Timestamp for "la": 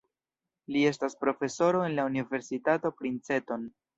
1.99-2.07